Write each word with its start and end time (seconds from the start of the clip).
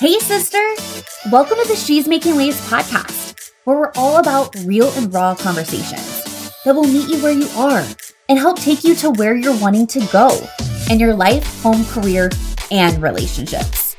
Hey, 0.00 0.16
sister! 0.20 0.62
Welcome 1.28 1.58
to 1.60 1.66
the 1.66 1.74
She's 1.74 2.06
Making 2.06 2.36
Waves 2.36 2.60
podcast, 2.70 3.50
where 3.64 3.76
we're 3.76 3.92
all 3.96 4.18
about 4.20 4.54
real 4.64 4.92
and 4.92 5.12
raw 5.12 5.34
conversations 5.34 6.52
that 6.64 6.72
will 6.72 6.84
meet 6.84 7.08
you 7.08 7.20
where 7.20 7.32
you 7.32 7.48
are 7.56 7.84
and 8.28 8.38
help 8.38 8.60
take 8.60 8.84
you 8.84 8.94
to 8.94 9.10
where 9.10 9.34
you're 9.34 9.58
wanting 9.58 9.88
to 9.88 10.06
go 10.12 10.30
in 10.88 11.00
your 11.00 11.14
life, 11.14 11.44
home, 11.62 11.84
career, 11.86 12.30
and 12.70 13.02
relationships. 13.02 13.96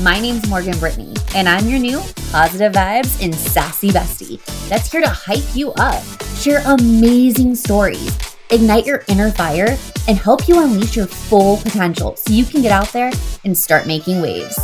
My 0.00 0.18
name's 0.18 0.48
Morgan 0.48 0.74
Brittani, 0.74 1.16
and 1.36 1.48
I'm 1.48 1.68
your 1.68 1.78
new 1.78 2.00
positive 2.32 2.72
vibes 2.72 3.22
and 3.22 3.32
sassy 3.32 3.90
bestie 3.90 4.44
that's 4.68 4.90
here 4.90 5.02
to 5.02 5.08
hype 5.08 5.54
you 5.54 5.70
up, 5.74 6.02
share 6.34 6.64
amazing 6.66 7.54
stories, 7.54 8.18
ignite 8.50 8.86
your 8.86 9.04
inner 9.06 9.30
fire, 9.30 9.78
and 10.08 10.18
help 10.18 10.48
you 10.48 10.60
unleash 10.60 10.96
your 10.96 11.06
full 11.06 11.58
potential 11.58 12.16
so 12.16 12.32
you 12.32 12.44
can 12.44 12.60
get 12.60 12.72
out 12.72 12.88
there 12.88 13.12
and 13.44 13.56
start 13.56 13.86
making 13.86 14.20
waves. 14.20 14.58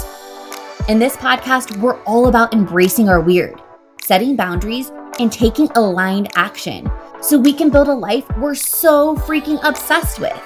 In 0.88 0.98
this 0.98 1.18
podcast, 1.18 1.76
we're 1.80 2.02
all 2.04 2.28
about 2.28 2.54
embracing 2.54 3.10
our 3.10 3.20
weird, 3.20 3.60
setting 4.00 4.36
boundaries, 4.36 4.90
and 5.18 5.30
taking 5.30 5.68
aligned 5.74 6.30
action 6.34 6.90
so 7.20 7.38
we 7.38 7.52
can 7.52 7.68
build 7.68 7.88
a 7.88 7.92
life 7.92 8.24
we're 8.38 8.54
so 8.54 9.14
freaking 9.14 9.60
obsessed 9.68 10.18
with. 10.18 10.42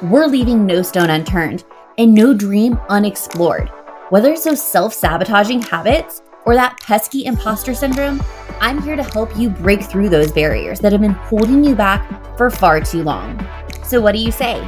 We're 0.00 0.26
leaving 0.26 0.64
no 0.66 0.82
stone 0.82 1.10
unturned 1.10 1.64
and 1.98 2.14
no 2.14 2.32
dream 2.32 2.78
unexplored. 2.90 3.70
Whether 4.10 4.30
it's 4.30 4.44
those 4.44 4.62
self 4.62 4.94
sabotaging 4.94 5.62
habits 5.62 6.22
or 6.44 6.54
that 6.54 6.78
pesky 6.80 7.24
imposter 7.24 7.74
syndrome, 7.74 8.22
I'm 8.60 8.80
here 8.82 8.94
to 8.94 9.02
help 9.02 9.36
you 9.36 9.50
break 9.50 9.82
through 9.82 10.10
those 10.10 10.30
barriers 10.30 10.78
that 10.78 10.92
have 10.92 11.00
been 11.00 11.10
holding 11.10 11.64
you 11.64 11.74
back 11.74 12.38
for 12.38 12.50
far 12.50 12.80
too 12.82 13.02
long. 13.02 13.44
So, 13.82 14.00
what 14.00 14.12
do 14.12 14.18
you 14.18 14.30
say? 14.30 14.60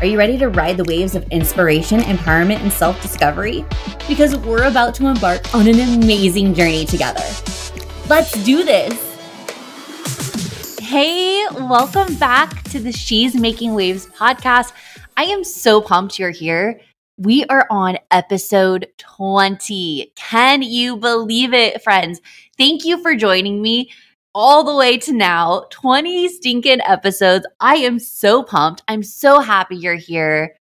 Are 0.00 0.04
you 0.04 0.18
ready 0.18 0.36
to 0.36 0.50
ride 0.50 0.76
the 0.76 0.84
waves 0.84 1.14
of 1.14 1.26
inspiration, 1.28 2.00
empowerment, 2.00 2.60
and 2.60 2.70
self 2.70 3.00
discovery? 3.00 3.64
Because 4.06 4.36
we're 4.36 4.64
about 4.64 4.94
to 4.96 5.06
embark 5.06 5.54
on 5.54 5.66
an 5.66 5.80
amazing 5.80 6.52
journey 6.52 6.84
together. 6.84 7.24
Let's 8.06 8.32
do 8.44 8.62
this. 8.62 8.92
Hey, 10.78 11.46
welcome 11.52 12.14
back 12.16 12.62
to 12.64 12.78
the 12.78 12.92
She's 12.92 13.34
Making 13.34 13.72
Waves 13.72 14.06
podcast. 14.08 14.72
I 15.16 15.24
am 15.24 15.42
so 15.42 15.80
pumped 15.80 16.18
you're 16.18 16.28
here. 16.28 16.78
We 17.16 17.46
are 17.46 17.66
on 17.70 17.96
episode 18.10 18.88
20. 18.98 20.12
Can 20.14 20.60
you 20.60 20.98
believe 20.98 21.54
it, 21.54 21.82
friends? 21.82 22.20
Thank 22.58 22.84
you 22.84 23.00
for 23.00 23.14
joining 23.14 23.62
me 23.62 23.90
all 24.36 24.62
the 24.62 24.76
way 24.76 24.98
to 24.98 25.14
now 25.14 25.64
20 25.70 26.28
stinking 26.28 26.80
episodes. 26.86 27.46
I 27.58 27.76
am 27.76 27.98
so 27.98 28.42
pumped. 28.42 28.82
I'm 28.86 29.02
so 29.02 29.40
happy 29.40 29.76
you're 29.76 29.94
here. 29.94 30.58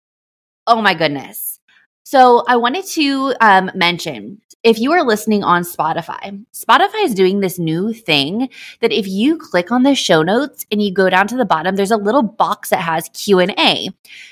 Oh 0.66 0.82
my 0.82 0.96
goodness. 0.96 1.60
So, 2.04 2.44
I 2.48 2.56
wanted 2.56 2.86
to 2.88 3.36
um, 3.40 3.70
mention 3.76 4.42
if 4.64 4.80
you 4.80 4.92
are 4.92 5.06
listening 5.06 5.44
on 5.44 5.62
Spotify, 5.62 6.44
Spotify 6.52 7.06
is 7.06 7.14
doing 7.14 7.40
this 7.40 7.60
new 7.60 7.94
thing 7.94 8.50
that 8.82 8.92
if 8.92 9.08
you 9.08 9.38
click 9.38 9.72
on 9.72 9.84
the 9.84 9.94
show 9.94 10.24
notes 10.24 10.66
and 10.72 10.82
you 10.82 10.92
go 10.92 11.08
down 11.08 11.28
to 11.28 11.38
the 11.38 11.46
bottom, 11.46 11.76
there's 11.76 11.92
a 11.92 11.98
little 11.98 12.24
box 12.24 12.72
that 12.72 12.82
has 12.82 13.10
Q&A. 13.10 13.90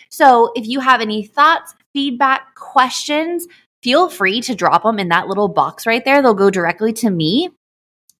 So, 0.09 0.51
if 0.55 0.65
you 0.65 0.79
have 0.79 0.99
any 0.99 1.23
thoughts, 1.23 1.75
feedback, 1.93 2.55
questions, 2.55 3.45
feel 3.83 4.09
free 4.09 4.41
to 4.41 4.55
drop 4.55 4.81
them 4.81 4.97
in 4.97 5.09
that 5.09 5.27
little 5.27 5.47
box 5.47 5.85
right 5.85 6.03
there. 6.03 6.23
They'll 6.23 6.33
go 6.33 6.49
directly 6.49 6.91
to 6.93 7.11
me 7.11 7.51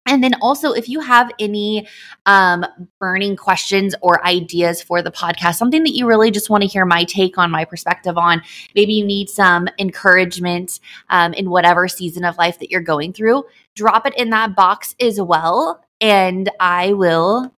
and 0.08 0.24
then 0.24 0.32
also, 0.40 0.72
if 0.72 0.88
you 0.88 1.00
have 1.00 1.30
any 1.38 1.86
um, 2.24 2.64
burning 2.98 3.36
questions 3.36 3.94
or 4.00 4.26
ideas 4.26 4.82
for 4.82 5.02
the 5.02 5.10
podcast, 5.10 5.56
something 5.56 5.84
that 5.84 5.94
you 5.94 6.06
really 6.06 6.30
just 6.30 6.48
want 6.48 6.62
to 6.62 6.66
hear 6.66 6.86
my 6.86 7.04
take 7.04 7.36
on, 7.36 7.50
my 7.50 7.66
perspective 7.66 8.16
on, 8.16 8.42
maybe 8.74 8.94
you 8.94 9.04
need 9.04 9.28
some 9.28 9.68
encouragement 9.78 10.80
um, 11.10 11.34
in 11.34 11.50
whatever 11.50 11.86
season 11.88 12.24
of 12.24 12.38
life 12.38 12.58
that 12.58 12.70
you're 12.70 12.80
going 12.80 13.12
through, 13.12 13.44
drop 13.76 14.06
it 14.06 14.16
in 14.16 14.30
that 14.30 14.56
box 14.56 14.96
as 14.98 15.20
well. 15.20 15.84
And 16.00 16.50
I 16.58 16.94
will 16.94 17.54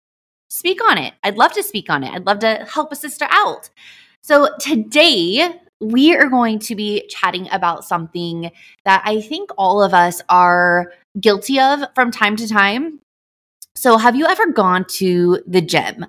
speak 0.50 0.84
on 0.84 0.98
it. 0.98 1.14
I'd 1.24 1.38
love 1.38 1.54
to 1.54 1.62
speak 1.62 1.88
on 1.90 2.04
it. 2.04 2.12
I'd 2.12 2.26
love 2.26 2.40
to 2.40 2.66
help 2.68 2.92
a 2.92 2.96
sister 2.96 3.28
out. 3.30 3.70
So 4.22 4.50
today, 4.60 5.62
we 5.82 6.16
are 6.16 6.30
going 6.30 6.60
to 6.60 6.76
be 6.76 7.08
chatting 7.08 7.48
about 7.52 7.86
something 7.86 8.52
that 8.84 9.02
I 9.06 9.22
think 9.22 9.50
all 9.58 9.82
of 9.82 9.94
us 9.94 10.22
are 10.28 10.92
guilty 11.20 11.60
of 11.60 11.82
from 11.96 12.12
time 12.12 12.36
to 12.38 12.48
time. 12.48 13.00
So, 13.76 13.98
have 13.98 14.16
you 14.16 14.26
ever 14.26 14.52
gone 14.52 14.86
to 14.98 15.42
the 15.48 15.62
gym 15.62 16.06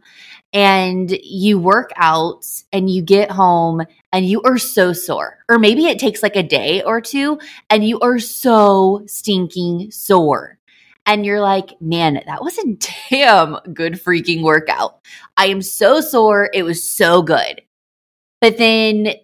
and 0.52 1.10
you 1.22 1.58
work 1.58 1.92
out 1.96 2.44
and 2.72 2.90
you 2.90 3.02
get 3.02 3.30
home 3.30 3.82
and 4.12 4.26
you 4.26 4.42
are 4.42 4.58
so 4.58 4.92
sore? 4.92 5.38
Or 5.48 5.58
maybe 5.58 5.86
it 5.86 5.98
takes 5.98 6.22
like 6.22 6.36
a 6.36 6.42
day 6.42 6.82
or 6.82 7.00
two 7.00 7.38
and 7.68 7.86
you 7.86 8.00
are 8.00 8.18
so 8.18 9.04
stinking 9.06 9.90
sore. 9.92 10.58
And 11.06 11.24
you're 11.24 11.40
like, 11.40 11.80
man, 11.80 12.22
that 12.26 12.42
was 12.42 12.58
a 12.58 12.74
damn 13.10 13.56
good 13.72 13.94
freaking 13.94 14.42
workout. 14.42 15.00
I 15.36 15.46
am 15.46 15.62
so 15.62 16.00
sore. 16.00 16.50
It 16.52 16.62
was 16.62 16.82
so 16.88 17.22
good. 17.22 17.62
But 18.40 18.58
then 18.58 19.14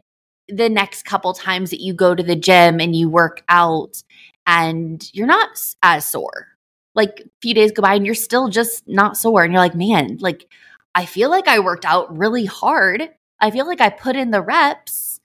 the 0.48 0.69
next 0.69 1.04
couple 1.04 1.32
times 1.32 1.70
that 1.70 1.81
you 1.81 1.92
go 1.92 2.15
to 2.15 2.22
the 2.22 2.36
gym 2.36 2.81
and 2.81 2.94
you 2.94 3.09
work 3.09 3.42
out 3.48 4.03
and 4.46 5.08
you're 5.12 5.26
not 5.26 5.58
as 5.82 6.06
sore. 6.06 6.48
Like 6.94 7.20
a 7.20 7.28
few 7.42 7.54
days 7.54 7.72
go 7.72 7.82
by 7.82 7.94
and 7.94 8.06
you're 8.06 8.14
still 8.14 8.48
just 8.48 8.86
not 8.88 9.16
sore. 9.16 9.44
And 9.44 9.52
you're 9.52 9.62
like, 9.62 9.74
man, 9.74 10.18
like 10.20 10.46
I 10.94 11.04
feel 11.04 11.30
like 11.30 11.48
I 11.48 11.58
worked 11.58 11.84
out 11.84 12.16
really 12.16 12.46
hard. 12.46 13.10
I 13.40 13.50
feel 13.50 13.66
like 13.66 13.80
I 13.80 13.90
put 13.90 14.16
in 14.16 14.30
the 14.30 14.40
reps, 14.40 15.20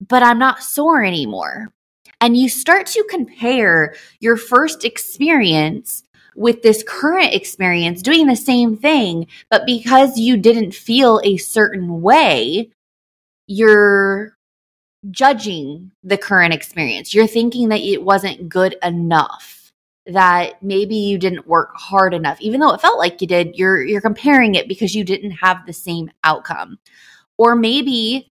but 0.00 0.22
I'm 0.22 0.38
not 0.38 0.62
sore 0.62 1.04
anymore. 1.04 1.72
And 2.20 2.36
you 2.36 2.48
start 2.48 2.86
to 2.88 3.04
compare 3.10 3.94
your 4.20 4.36
first 4.36 4.84
experience 4.84 6.02
with 6.34 6.62
this 6.62 6.84
current 6.86 7.34
experience 7.34 8.02
doing 8.02 8.26
the 8.26 8.36
same 8.36 8.76
thing, 8.76 9.26
but 9.50 9.66
because 9.66 10.18
you 10.18 10.36
didn't 10.36 10.74
feel 10.74 11.20
a 11.24 11.36
certain 11.38 12.00
way, 12.02 12.70
you're 13.46 14.35
judging 15.10 15.92
the 16.02 16.18
current 16.18 16.54
experience. 16.54 17.14
You're 17.14 17.26
thinking 17.26 17.68
that 17.68 17.80
it 17.80 18.02
wasn't 18.02 18.48
good 18.48 18.76
enough, 18.82 19.72
that 20.06 20.62
maybe 20.62 20.96
you 20.96 21.18
didn't 21.18 21.46
work 21.46 21.70
hard 21.74 22.14
enough. 22.14 22.40
Even 22.40 22.60
though 22.60 22.72
it 22.72 22.80
felt 22.80 22.98
like 22.98 23.20
you 23.20 23.26
did, 23.26 23.56
you're 23.56 23.82
you're 23.84 24.00
comparing 24.00 24.54
it 24.54 24.68
because 24.68 24.94
you 24.94 25.04
didn't 25.04 25.32
have 25.32 25.66
the 25.66 25.72
same 25.72 26.10
outcome. 26.24 26.78
Or 27.38 27.54
maybe 27.54 28.30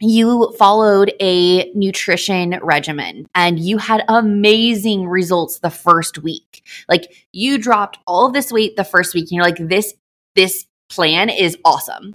you 0.00 0.52
followed 0.58 1.12
a 1.20 1.70
nutrition 1.74 2.58
regimen 2.62 3.26
and 3.36 3.60
you 3.60 3.78
had 3.78 4.02
amazing 4.08 5.06
results 5.06 5.60
the 5.60 5.70
first 5.70 6.18
week. 6.18 6.66
Like 6.88 7.14
you 7.32 7.56
dropped 7.56 7.98
all 8.06 8.30
this 8.30 8.50
weight 8.50 8.74
the 8.76 8.82
first 8.84 9.14
week 9.14 9.24
and 9.30 9.32
you're 9.32 9.44
like 9.44 9.58
this 9.58 9.94
this 10.34 10.66
plan 10.88 11.28
is 11.28 11.56
awesome. 11.64 12.14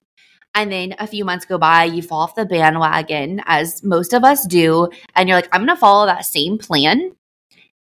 And 0.58 0.72
then 0.72 0.96
a 0.98 1.06
few 1.06 1.24
months 1.24 1.46
go 1.46 1.60
by, 1.60 1.84
you 1.84 2.02
fall 2.02 2.22
off 2.22 2.34
the 2.34 2.44
bandwagon, 2.44 3.44
as 3.46 3.84
most 3.84 4.12
of 4.12 4.24
us 4.24 4.44
do. 4.48 4.90
And 5.16 5.30
you're 5.30 5.38
like, 5.38 5.50
I'm 5.52 5.64
going 5.64 5.76
to 5.76 5.80
follow 5.80 6.08
that 6.08 6.26
same 6.26 6.58
plan. 6.58 7.16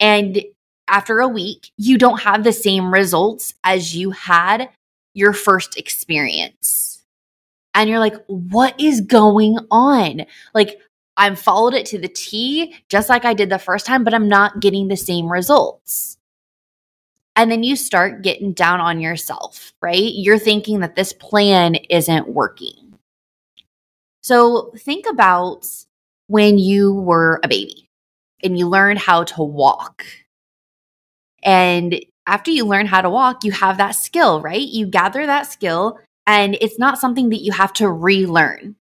And 0.00 0.42
after 0.88 1.20
a 1.20 1.28
week, 1.28 1.70
you 1.76 1.98
don't 1.98 2.22
have 2.22 2.42
the 2.42 2.52
same 2.52 2.92
results 2.92 3.54
as 3.62 3.94
you 3.94 4.10
had 4.10 4.70
your 5.14 5.32
first 5.32 5.78
experience. 5.78 7.04
And 7.74 7.88
you're 7.88 8.00
like, 8.00 8.16
what 8.26 8.78
is 8.80 9.02
going 9.02 9.56
on? 9.70 10.26
Like, 10.52 10.80
I'm 11.16 11.36
followed 11.36 11.74
it 11.74 11.86
to 11.86 11.98
the 11.98 12.08
T, 12.08 12.74
just 12.88 13.08
like 13.08 13.24
I 13.24 13.34
did 13.34 13.50
the 13.50 13.58
first 13.60 13.86
time, 13.86 14.02
but 14.02 14.14
I'm 14.14 14.28
not 14.28 14.58
getting 14.58 14.88
the 14.88 14.96
same 14.96 15.30
results. 15.30 16.18
And 17.36 17.50
then 17.50 17.62
you 17.62 17.76
start 17.76 18.22
getting 18.22 18.52
down 18.52 18.80
on 18.80 19.00
yourself, 19.00 19.72
right? 19.80 20.12
You're 20.14 20.38
thinking 20.38 20.80
that 20.80 20.96
this 20.96 21.12
plan 21.12 21.74
isn't 21.90 22.28
working. 22.28 22.98
So 24.22 24.72
think 24.78 25.06
about 25.06 25.66
when 26.28 26.58
you 26.58 26.94
were 26.94 27.40
a 27.42 27.48
baby 27.48 27.88
and 28.42 28.58
you 28.58 28.68
learned 28.68 29.00
how 29.00 29.24
to 29.24 29.42
walk. 29.42 30.04
And 31.42 32.00
after 32.26 32.50
you 32.50 32.64
learn 32.64 32.86
how 32.86 33.02
to 33.02 33.10
walk, 33.10 33.44
you 33.44 33.52
have 33.52 33.76
that 33.78 33.92
skill, 33.92 34.40
right? 34.40 34.66
You 34.66 34.86
gather 34.86 35.26
that 35.26 35.46
skill, 35.46 35.98
and 36.26 36.56
it's 36.60 36.78
not 36.78 36.98
something 36.98 37.28
that 37.30 37.42
you 37.42 37.52
have 37.52 37.72
to 37.74 37.90
relearn. 37.90 38.76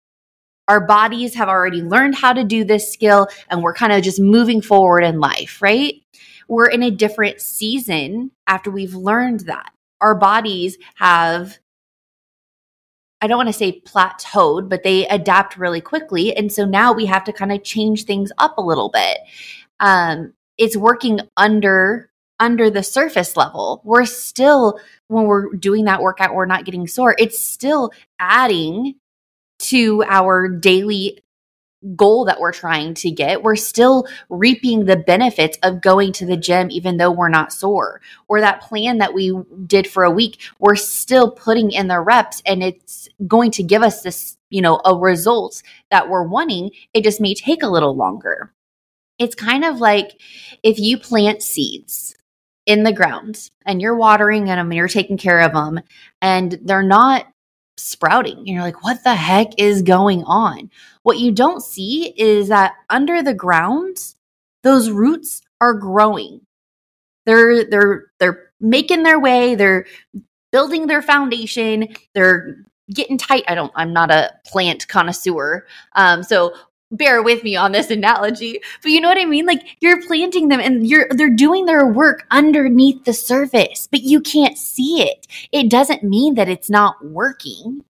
Our 0.69 0.85
bodies 0.85 1.35
have 1.35 1.49
already 1.49 1.81
learned 1.81 2.15
how 2.15 2.31
to 2.31 2.45
do 2.45 2.63
this 2.63 2.91
skill, 2.91 3.27
and 3.49 3.61
we're 3.61 3.73
kind 3.73 3.91
of 3.91 4.01
just 4.01 4.21
moving 4.21 4.61
forward 4.61 5.03
in 5.03 5.19
life, 5.19 5.61
right? 5.61 6.02
We're 6.47 6.69
in 6.69 6.83
a 6.83 6.91
different 6.91 7.41
season 7.41 8.31
after 8.47 8.71
we've 8.71 8.95
learned 8.95 9.41
that. 9.41 9.71
Our 10.01 10.15
bodies 10.15 10.77
have 10.95 11.59
I 13.21 13.27
don't 13.27 13.37
want 13.37 13.47
to 13.47 13.53
say 13.53 13.79
plateaued, 13.79 14.67
but 14.67 14.83
they 14.83 15.07
adapt 15.07 15.55
really 15.55 15.79
quickly. 15.79 16.35
And 16.35 16.51
so 16.51 16.65
now 16.65 16.91
we 16.91 17.05
have 17.05 17.23
to 17.23 17.31
kind 17.31 17.53
of 17.53 17.63
change 17.63 18.03
things 18.03 18.33
up 18.37 18.57
a 18.57 18.61
little 18.61 18.89
bit. 18.89 19.17
Um, 19.79 20.33
it's 20.57 20.75
working 20.75 21.21
under 21.37 22.09
under 22.39 22.69
the 22.69 22.83
surface 22.83 23.37
level. 23.37 23.81
We're 23.85 24.05
still 24.05 24.77
when 25.07 25.25
we're 25.25 25.53
doing 25.55 25.85
that 25.85 26.01
workout, 26.01 26.35
we're 26.35 26.45
not 26.45 26.65
getting 26.65 26.85
sore. 26.85 27.15
It's 27.17 27.41
still 27.41 27.91
adding 28.19 28.95
to 29.59 30.03
our 30.03 30.49
daily 30.49 31.22
goal 31.95 32.25
that 32.25 32.39
we're 32.39 32.53
trying 32.53 32.93
to 32.95 33.11
get, 33.11 33.43
we're 33.43 33.55
still 33.55 34.07
reaping 34.29 34.85
the 34.85 34.97
benefits 34.97 35.57
of 35.63 35.81
going 35.81 36.11
to 36.13 36.25
the 36.25 36.37
gym, 36.37 36.69
even 36.71 36.97
though 36.97 37.11
we're 37.11 37.29
not 37.29 37.53
sore. 37.53 38.01
Or 38.27 38.39
that 38.39 38.61
plan 38.61 38.97
that 38.99 39.13
we 39.13 39.33
did 39.65 39.87
for 39.87 40.03
a 40.03 40.11
week, 40.11 40.39
we're 40.59 40.75
still 40.75 41.31
putting 41.31 41.71
in 41.71 41.87
the 41.87 41.99
reps 41.99 42.41
and 42.45 42.63
it's 42.63 43.09
going 43.27 43.51
to 43.51 43.63
give 43.63 43.83
us 43.83 44.01
this, 44.01 44.37
you 44.49 44.61
know, 44.61 44.81
a 44.85 44.95
result 44.95 45.61
that 45.91 46.09
we're 46.09 46.27
wanting. 46.27 46.71
It 46.93 47.03
just 47.03 47.21
may 47.21 47.33
take 47.33 47.63
a 47.63 47.69
little 47.69 47.95
longer. 47.95 48.53
It's 49.19 49.35
kind 49.35 49.63
of 49.63 49.79
like 49.79 50.19
if 50.63 50.79
you 50.79 50.97
plant 50.97 51.43
seeds 51.43 52.15
in 52.65 52.83
the 52.83 52.93
ground 52.93 53.49
and 53.65 53.81
you're 53.81 53.95
watering 53.95 54.45
them 54.45 54.67
and 54.71 54.73
you're 54.73 54.87
taking 54.87 55.17
care 55.17 55.41
of 55.41 55.53
them 55.53 55.81
and 56.21 56.57
they're 56.63 56.81
not 56.81 57.27
sprouting. 57.77 58.37
And 58.37 58.47
you're 58.47 58.61
like, 58.61 58.83
what 58.83 59.03
the 59.03 59.15
heck 59.15 59.47
is 59.57 59.81
going 59.81 60.23
on? 60.23 60.69
What 61.03 61.19
you 61.19 61.31
don't 61.31 61.61
see 61.61 62.13
is 62.17 62.49
that 62.49 62.73
under 62.89 63.21
the 63.21 63.33
ground, 63.33 63.97
those 64.63 64.89
roots 64.89 65.41
are 65.61 65.73
growing. 65.73 66.41
They're 67.25 67.63
they're 67.65 68.05
they're 68.19 68.51
making 68.59 69.03
their 69.03 69.19
way, 69.19 69.55
they're 69.55 69.85
building 70.51 70.87
their 70.87 71.01
foundation, 71.01 71.87
they're 72.13 72.57
getting 72.93 73.17
tight. 73.17 73.43
I 73.47 73.55
don't 73.55 73.71
I'm 73.75 73.93
not 73.93 74.11
a 74.11 74.33
plant 74.45 74.87
connoisseur. 74.87 75.65
Um 75.95 76.23
so 76.23 76.53
bear 76.93 77.21
with 77.21 77.43
me 77.43 77.55
on 77.55 77.71
this 77.71 77.89
analogy 77.89 78.61
but 78.81 78.91
you 78.91 79.01
know 79.01 79.09
what 79.09 79.17
i 79.17 79.25
mean? 79.25 79.45
Like 79.45 79.77
you're 79.81 80.01
planting 80.05 80.47
them 80.47 80.59
and 80.59 80.87
you're 80.87 81.07
they're 81.11 81.29
doing 81.29 81.65
their 81.65 81.85
work 81.85 82.25
underneath 82.31 83.03
the 83.03 83.13
surface 83.13 83.87
but 83.91 84.01
you 84.01 84.21
can't 84.21 84.57
see 84.57 85.01
it. 85.01 85.27
It 85.51 85.69
doesn't 85.69 86.03
mean 86.03 86.35
that 86.35 86.49
it's 86.49 86.69
not 86.69 87.03
working. 87.05 87.83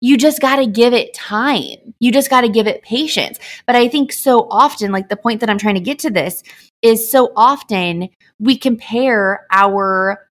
You 0.00 0.16
just 0.16 0.40
got 0.40 0.56
to 0.56 0.66
give 0.66 0.92
it 0.92 1.14
time. 1.14 1.94
You 2.00 2.10
just 2.10 2.28
got 2.28 2.40
to 2.40 2.48
give 2.48 2.66
it 2.66 2.82
patience. 2.82 3.38
But 3.66 3.76
i 3.76 3.88
think 3.88 4.12
so 4.12 4.48
often 4.50 4.92
like 4.92 5.08
the 5.08 5.16
point 5.16 5.40
that 5.40 5.50
i'm 5.50 5.58
trying 5.58 5.76
to 5.76 5.80
get 5.80 5.98
to 6.00 6.10
this 6.10 6.42
is 6.82 7.10
so 7.10 7.32
often 7.36 8.08
we 8.40 8.58
compare 8.58 9.46
our 9.52 10.28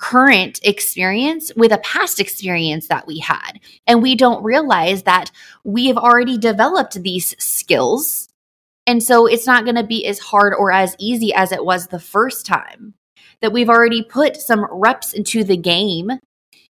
current 0.00 0.58
experience 0.62 1.52
with 1.56 1.72
a 1.72 1.78
past 1.78 2.20
experience 2.20 2.88
that 2.88 3.06
we 3.06 3.18
had. 3.18 3.60
And 3.86 4.02
we 4.02 4.16
don't 4.16 4.42
realize 4.42 5.02
that 5.02 5.30
we 5.62 5.86
have 5.86 5.98
already 5.98 6.38
developed 6.38 7.02
these 7.02 7.36
skills. 7.42 8.28
And 8.86 9.02
so 9.02 9.26
it's 9.26 9.46
not 9.46 9.64
going 9.64 9.76
to 9.76 9.84
be 9.84 10.06
as 10.06 10.18
hard 10.18 10.54
or 10.58 10.72
as 10.72 10.96
easy 10.98 11.34
as 11.34 11.52
it 11.52 11.64
was 11.64 11.86
the 11.86 12.00
first 12.00 12.46
time. 12.46 12.94
That 13.42 13.52
we've 13.52 13.70
already 13.70 14.02
put 14.02 14.36
some 14.36 14.66
reps 14.70 15.12
into 15.12 15.44
the 15.44 15.56
game. 15.56 16.10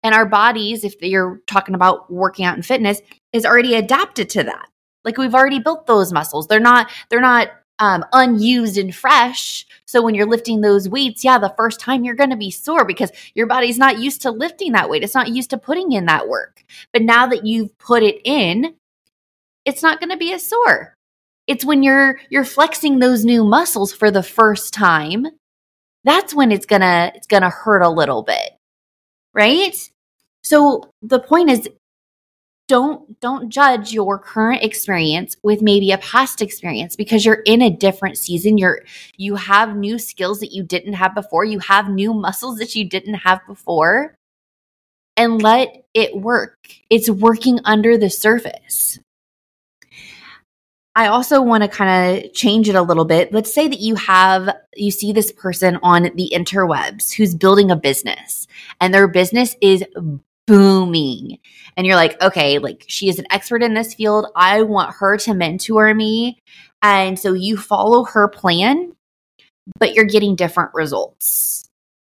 And 0.05 0.15
our 0.15 0.27
bodies, 0.27 0.85
if 0.85 1.01
you're 1.01 1.41
talking 1.47 1.75
about 1.75 2.13
working 2.13 2.45
out 2.45 2.55
and 2.55 2.67
fitness, 2.67 3.01
is 3.33 3.47
already 3.47 3.75
adapted 3.75 4.29
to 4.31 4.43
that. 4.45 4.69
Like 5.05 5.17
we've 5.17 5.35
already 5.35 5.61
built 5.61 5.87
those 5.87 6.13
muscles. 6.13 6.49
They're 6.49 6.61
not, 6.61 6.91
they're 7.09 7.21
not 7.21 7.51
um, 7.83 8.05
unused 8.13 8.79
and 8.79 8.95
fresh. 8.95 9.67
So 9.87 10.03
when 10.03 10.15
you're 10.15 10.25
lifting 10.25 10.61
those 10.61 10.89
weights, 10.89 11.25
yeah, 11.25 11.39
the 11.39 11.53
first 11.57 11.81
time 11.81 12.05
you're 12.05 12.15
going 12.15 12.31
to 12.31 12.37
be 12.37 12.53
sore 12.53 12.85
because 12.85 13.11
your 13.35 13.49
body's 13.49 13.77
not 13.77 13.99
used 13.99 14.23
to 14.23 14.31
lifting 14.31 14.71
that 14.73 14.89
weight. 14.89 15.03
It's 15.03 15.17
not 15.17 15.31
used 15.31 15.51
to 15.51 15.59
putting 15.59 15.91
in 15.91 16.07
that 16.07 16.29
work. 16.29 16.65
But 16.93 17.03
now 17.03 17.27
that 17.27 17.45
you've 17.45 17.77
put 17.79 18.05
it 18.05 18.21
in, 18.25 18.77
it's 19.65 19.83
not 19.83 19.99
going 19.99 20.11
to 20.11 20.17
be 20.17 20.33
as 20.33 20.47
sore. 20.47 20.95
It's 21.49 21.65
when 21.65 21.83
you're 21.83 22.21
you're 22.31 22.45
flexing 22.45 23.01
those 23.01 23.25
new 23.25 23.43
muscles 23.43 23.93
for 23.93 24.13
the 24.13 24.23
first 24.23 24.73
time. 24.73 25.27
That's 26.05 26.33
when 26.33 26.53
it's 26.53 26.67
going 26.67 26.83
to 26.83 27.11
it's 27.17 27.27
going 27.27 27.43
to 27.43 27.51
hurt 27.51 27.83
a 27.83 27.91
little 27.91 28.23
bit. 28.23 28.53
Right? 29.35 29.77
So 30.45 30.89
the 31.03 31.19
point 31.19 31.51
is 31.51 31.69
don't 32.69 33.21
don't 33.21 33.49
judge 33.51 33.93
your 33.93 34.19
current 34.19 34.63
experience 34.63 35.37
with 35.43 35.63
maybe 35.63 35.91
a 35.91 35.99
past 35.99 36.41
experience 36.41 36.97
because 36.97 37.25
you're 37.25 37.43
in 37.45 37.63
a 37.63 37.71
different 37.71 38.17
season. 38.17 38.59
You're 38.59 38.83
you 39.17 39.37
have 39.37 39.77
new 39.77 39.99
skills 39.99 40.41
that 40.41 40.53
you 40.53 40.63
didn't 40.63 40.95
have 40.95 41.15
before. 41.15 41.45
You 41.45 41.59
have 41.61 41.89
new 41.89 42.15
muscles 42.15 42.59
that 42.59 42.75
you 42.75 42.89
didn't 42.89 43.15
have 43.15 43.41
before. 43.47 44.15
And 45.19 45.43
let 45.43 45.85
it 45.93 46.17
work. 46.17 46.57
It's 46.89 47.11
working 47.11 47.61
under 47.67 47.99
the 47.99 48.09
surface. 48.09 48.99
I 50.95 51.07
also 51.07 51.41
want 51.41 51.63
to 51.63 51.69
kind 51.69 52.25
of 52.25 52.33
change 52.35 52.69
it 52.69 52.75
a 52.75 52.83
little 52.83 53.05
bit. 53.05 53.33
Let's 53.33 53.53
say 53.53 53.67
that 53.67 53.81
you 53.81 53.95
have, 53.95 54.55
you 54.75 54.91
see 54.91 55.13
this 55.13 55.33
person 55.33 55.79
on 55.83 56.11
the 56.15 56.31
interwebs 56.35 57.13
who's 57.15 57.35
building 57.35 57.71
a 57.71 57.77
business 57.77 58.47
and 58.81 58.93
their 58.93 59.09
business 59.09 59.57
is 59.63 59.83
booming. 60.53 61.39
And 61.79 61.87
you're 61.87 61.97
like, 61.97 62.21
okay, 62.21 62.59
like 62.59 62.85
she 62.87 63.09
is 63.09 63.19
an 63.19 63.25
expert 63.31 63.63
in 63.63 63.73
this 63.73 63.95
field. 63.95 64.27
I 64.37 64.61
want 64.61 64.95
her 64.97 65.17
to 65.17 65.33
mentor 65.33 65.95
me. 65.95 66.39
And 66.83 67.19
so 67.19 67.33
you 67.33 67.57
follow 67.57 68.05
her 68.05 68.29
plan, 68.29 68.93
but 69.79 69.95
you're 69.95 70.05
getting 70.05 70.37
different 70.37 70.75
results. 70.75 71.71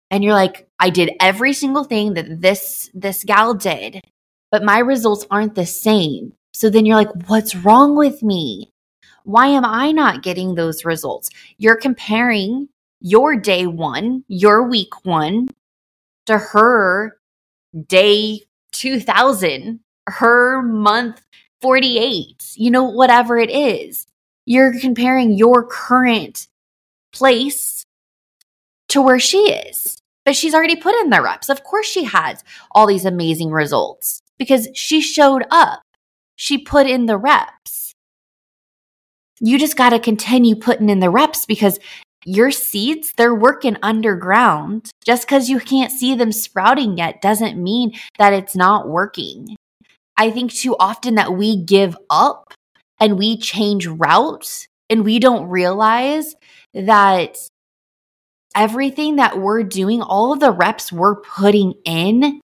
And 0.10 0.24
you're 0.24 0.34
like, 0.34 0.68
I 0.80 0.90
did 0.90 1.12
every 1.20 1.54
single 1.54 1.84
thing 1.84 2.16
that 2.16 2.42
this 2.42 2.90
this 2.96 3.24
gal 3.24 3.54
did, 3.54 4.02
but 4.52 4.64
my 4.64 4.80
results 4.80 5.28
aren't 5.30 5.54
the 5.54 5.68
same. 5.68 6.34
So 6.56 6.72
then 6.72 6.88
you're 6.88 6.98
like, 6.98 7.28
what's 7.28 7.56
wrong 7.56 7.96
with 7.96 8.24
me? 8.24 8.72
Why 9.26 9.48
am 9.48 9.64
I 9.64 9.92
not 9.92 10.24
getting 10.24 10.56
those 10.56 10.86
results? 10.86 11.30
You're 11.60 11.78
comparing 11.78 12.70
your 13.00 13.36
day 13.36 13.68
1, 13.68 14.24
your 14.28 14.68
week 14.68 15.06
1 15.06 15.50
to 16.26 16.38
her 16.38 17.18
day 17.88 18.42
2000, 18.72 19.80
her 20.08 20.62
month 20.62 21.22
48, 21.62 22.54
you 22.56 22.72
know, 22.72 22.84
whatever 22.84 23.38
it 23.38 23.50
is. 23.50 24.06
You're 24.46 24.78
comparing 24.80 25.32
your 25.32 25.66
current 25.66 26.48
place 27.14 27.86
to 28.90 29.02
where 29.02 29.20
she 29.20 29.52
is. 29.52 29.98
But 30.26 30.36
she's 30.36 30.54
already 30.54 30.76
put 30.76 30.96
in 30.96 31.10
the 31.10 31.22
reps. 31.22 31.50
Of 31.50 31.64
course, 31.64 31.86
she 31.86 32.06
has 32.06 32.44
all 32.72 32.88
these 32.88 33.06
amazing 33.06 33.52
results 33.52 34.22
because 34.38 34.68
she 34.74 35.02
showed 35.02 35.44
up. 35.52 35.82
She 36.36 36.58
put 36.58 36.88
in 36.88 37.06
the 37.06 37.18
reps. 37.18 37.94
You 39.40 39.60
just 39.60 39.76
got 39.76 39.90
to 39.90 40.00
continue 40.00 40.56
putting 40.56 40.90
in 40.90 41.00
the 41.00 41.10
reps 41.10 41.46
because 41.46 41.80
your 42.26 42.52
seeds, 42.52 43.14
they're 43.18 43.36
working 43.36 43.78
underground. 43.82 44.90
Just 45.06 45.28
because 45.28 45.50
you 45.50 45.60
can't 45.60 45.92
see 45.92 46.16
them 46.16 46.32
sprouting 46.32 46.98
yet 46.98 47.22
doesn't 47.22 47.62
mean 47.62 47.94
that 48.18 48.34
it's 48.34 48.56
not 48.56 48.88
working. 48.88 49.56
I 50.18 50.32
think 50.32 50.54
too 50.54 50.76
often 50.80 51.16
that 51.16 51.34
we 51.34 51.58
give 51.58 51.98
up 52.10 52.54
and 53.00 53.18
we 53.18 53.38
change 53.38 53.88
routes 53.88 54.68
and 54.90 55.04
we 55.04 55.20
don't 55.20 55.50
realize 55.50 56.36
that 56.74 57.38
everything 58.56 59.16
that 59.18 59.40
we're 59.40 59.64
doing, 59.64 60.02
all 60.02 60.34
of 60.34 60.40
the 60.40 60.52
reps 60.52 60.92
we're 60.92 61.20
putting 61.22 61.74
in 61.86 62.40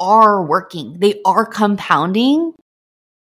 are 0.00 0.42
working. 0.44 0.98
They 0.98 1.20
are 1.24 1.46
compounding 1.46 2.54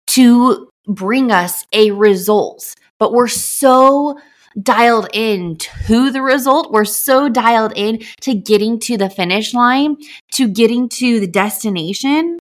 to 0.09 0.69
bring 0.87 1.31
us 1.31 1.67
a 1.73 1.91
result. 1.91 2.75
But 2.99 3.13
we're 3.13 3.29
so 3.29 4.19
dialed 4.61 5.09
in 5.13 5.57
to 5.57 6.11
the 6.11 6.23
result. 6.23 6.73
We're 6.73 6.85
so 6.85 7.29
dialed 7.29 7.73
in 7.77 8.03
to 8.23 8.35
getting 8.35 8.79
to 8.81 8.97
the 8.97 9.11
finish 9.11 9.55
line, 9.55 9.97
to 10.33 10.49
getting 10.49 10.89
to 10.91 11.21
the 11.21 11.27
destination 11.27 12.39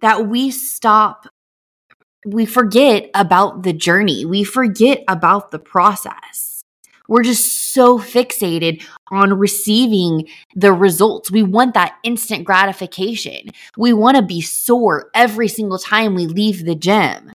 that 0.00 0.26
we 0.26 0.50
stop 0.50 1.26
we 2.26 2.44
forget 2.44 3.10
about 3.14 3.62
the 3.62 3.72
journey. 3.72 4.24
We 4.24 4.44
forget 4.44 5.02
about 5.08 5.50
the 5.50 5.58
process. 5.58 6.62
We're 7.08 7.22
just 7.22 7.72
so 7.72 7.98
fixated 7.98 8.84
on 9.10 9.38
receiving 9.38 10.28
the 10.54 10.72
results. 10.72 11.30
We 11.30 11.42
want 11.42 11.74
that 11.74 11.96
instant 12.04 12.44
gratification. 12.44 13.50
We 13.76 13.92
want 13.92 14.16
to 14.16 14.22
be 14.22 14.40
sore 14.40 15.10
every 15.14 15.48
single 15.48 15.78
time 15.78 16.14
we 16.14 16.26
leave 16.26 16.64
the 16.64 16.76
gym. 16.76 17.32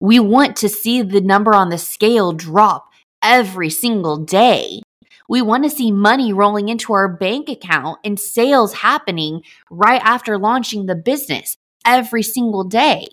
We 0.00 0.18
want 0.18 0.56
to 0.56 0.68
see 0.68 1.02
the 1.02 1.20
number 1.20 1.54
on 1.54 1.70
the 1.70 1.78
scale 1.78 2.32
drop 2.32 2.88
every 3.22 3.70
single 3.70 4.18
day. 4.18 4.82
We 5.28 5.40
want 5.40 5.64
to 5.64 5.70
see 5.70 5.90
money 5.90 6.32
rolling 6.32 6.68
into 6.68 6.92
our 6.92 7.08
bank 7.08 7.48
account 7.48 7.98
and 8.04 8.20
sales 8.20 8.74
happening 8.74 9.42
right 9.70 10.02
after 10.04 10.38
launching 10.38 10.86
the 10.86 10.94
business 10.94 11.56
every 11.86 12.22
single 12.22 12.64
day. 12.64 13.06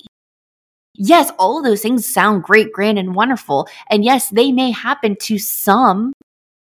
Yes, 0.96 1.32
all 1.40 1.58
of 1.58 1.64
those 1.64 1.82
things 1.82 2.06
sound 2.06 2.44
great, 2.44 2.74
grand, 2.74 3.00
and 3.00 3.16
wonderful. 3.16 3.68
And 3.90 4.04
yes, 4.04 4.30
they 4.30 4.52
may 4.52 4.72
happen 4.72 5.16
to 5.22 5.38
some, 5.38 6.14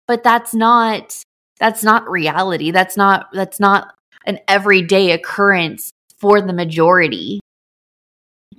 but 0.07 0.23
that's 0.23 0.53
not 0.53 1.21
that's 1.59 1.83
not 1.83 2.09
reality. 2.09 2.71
That's 2.71 2.95
not 2.95 3.27
that's 3.33 3.59
not 3.59 3.93
an 4.25 4.39
everyday 4.47 5.11
occurrence 5.11 5.91
for 6.17 6.41
the 6.41 6.53
majority 6.53 7.41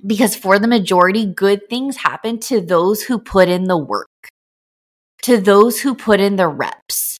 because 0.05 0.35
for 0.35 0.59
the 0.59 0.67
majority, 0.67 1.25
good 1.25 1.69
things 1.69 1.97
happen 1.97 2.39
to 2.41 2.61
those 2.61 3.03
who 3.03 3.19
put 3.19 3.49
in 3.49 3.65
the 3.65 3.77
work, 3.77 4.09
to 5.23 5.39
those 5.39 5.81
who 5.81 5.95
put 5.95 6.19
in 6.19 6.35
the 6.35 6.47
reps. 6.47 7.17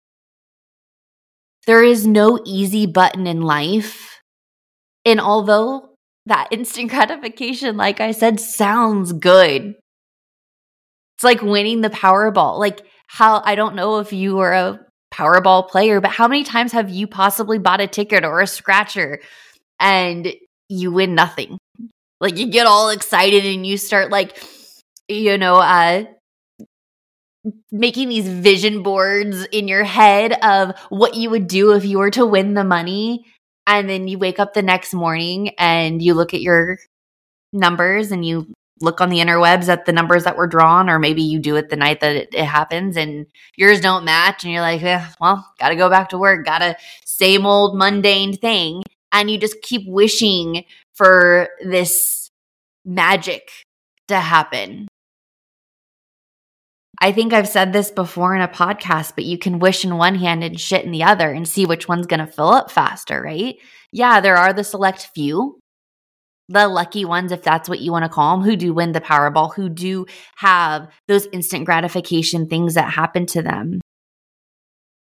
There 1.66 1.84
is 1.84 2.06
no 2.06 2.42
easy 2.46 2.86
button 2.86 3.26
in 3.26 3.42
life. 3.42 4.22
And 5.06 5.22
although 5.22 5.92
that 6.26 6.50
instant 6.52 6.90
gratification, 6.92 7.78
like 7.78 8.02
I 8.02 8.12
said, 8.12 8.40
sounds 8.40 9.14
good. 9.14 9.76
It's 11.18 11.24
like 11.24 11.42
winning 11.42 11.82
the 11.82 11.90
Powerball. 11.90 12.60
Like, 12.60 12.82
how 13.08 13.42
I 13.46 13.56
don't 13.56 13.76
know 13.76 14.00
if 14.00 14.12
you 14.12 14.40
are 14.40 14.54
a 14.54 14.80
Powerball 15.14 15.70
player, 15.70 16.02
but 16.02 16.12
how 16.12 16.28
many 16.28 16.44
times 16.44 16.72
have 16.72 16.90
you 16.90 17.08
possibly 17.08 17.60
bought 17.60 17.82
a 17.82 17.88
ticket 17.88 18.26
or 18.26 18.42
a 18.42 18.48
scratcher 18.48 19.22
and 19.80 20.34
you 20.70 20.92
win 20.92 21.14
nothing? 21.14 21.60
Like, 22.24 22.38
you 22.38 22.48
get 22.48 22.68
all 22.68 22.90
excited 22.90 23.46
and 23.46 23.68
you 23.68 23.78
start, 23.78 24.10
like, 24.10 24.42
you 25.10 25.38
know, 25.38 25.58
uh, 25.58 26.06
making 27.72 28.08
these 28.08 28.28
vision 28.28 28.82
boards 28.82 29.46
in 29.52 29.68
your 29.68 29.84
head 29.84 30.32
of 30.42 30.74
what 30.88 31.16
you 31.16 31.30
would 31.30 31.48
do 31.48 31.74
if 31.74 31.84
you 31.84 32.00
were 32.00 32.12
to 32.12 32.26
win 32.26 32.54
the 32.54 32.64
money 32.64 33.26
and 33.68 33.90
then 33.90 34.08
you 34.08 34.18
wake 34.18 34.40
up 34.40 34.54
the 34.54 34.62
next 34.62 34.94
morning 34.94 35.50
and 35.58 36.02
you 36.02 36.14
look 36.14 36.34
at 36.34 36.42
your 36.42 36.78
numbers 37.54 38.12
and 38.12 38.26
you 38.26 38.48
look 38.82 39.02
on 39.02 39.10
the 39.10 39.20
interwebs 39.20 39.70
at 39.70 39.86
the 39.86 39.94
numbers 39.94 40.26
that 40.26 40.38
were 40.38 40.48
drawn, 40.48 40.90
or 40.90 41.00
maybe 41.00 41.22
you 41.22 41.40
do 41.40 41.56
it 41.56 41.70
the 41.70 41.76
night 41.76 42.00
that 42.02 42.16
it, 42.16 42.30
it 42.34 42.46
happens 42.46 42.98
and 42.98 43.26
yours 43.56 43.82
don't 43.82 44.06
match, 44.06 44.44
and 44.44 44.52
you're 44.52 44.62
like, 44.62 44.84
eh, 44.84 45.06
well, 45.22 45.46
gotta 45.60 45.76
go 45.76 45.90
back 45.90 46.10
to 46.10 46.18
work, 46.18 46.46
gotta 46.46 46.76
same 47.06 47.46
old 47.46 47.78
mundane 47.78 48.36
thing. 48.36 48.84
And 49.12 49.30
you 49.30 49.38
just 49.38 49.62
keep 49.62 49.84
wishing 49.88 50.66
for 50.96 51.50
this 51.64 52.30
magic 52.86 53.50
to 54.08 54.20
happen. 54.20 54.88
I 57.00 57.12
think 57.12 57.34
I've 57.34 57.50
said 57.50 57.74
this 57.74 57.92
before 57.92 58.36
in 58.36 58.42
a 58.42 58.48
podcast, 58.48 59.14
but 59.16 59.26
you 59.26 59.38
can 59.38 59.60
wish 59.60 59.84
in 59.84 59.98
one 59.98 60.16
hand 60.16 60.44
and 60.44 60.60
shit 60.60 60.86
in 60.86 60.92
the 60.92 61.04
other 61.04 61.32
and 61.32 61.48
see 61.48 61.66
which 61.66 61.88
one's 61.88 62.08
going 62.08 62.20
to 62.20 62.32
fill 62.32 62.50
up 62.50 62.72
faster, 62.72 63.22
right? 63.22 63.58
Yeah, 63.92 64.22
there 64.22 64.38
are 64.38 64.54
the 64.54 64.64
select 64.64 65.10
few, 65.14 65.60
the 66.48 66.68
lucky 66.68 67.04
ones, 67.04 67.32
if 67.32 67.42
that's 67.42 67.68
what 67.68 67.80
you 67.80 67.92
want 67.92 68.06
to 68.06 68.10
call 68.10 68.38
them, 68.38 68.46
who 68.46 68.56
do 68.56 68.74
win 68.74 68.92
the 68.92 69.02
Powerball, 69.02 69.54
who 69.54 69.70
do 69.70 70.06
have 70.36 70.88
those 71.08 71.28
instant 71.34 71.66
gratification 71.66 72.48
things 72.48 72.76
that 72.76 72.94
happen 72.94 73.26
to 73.28 73.42
them. 73.42 73.82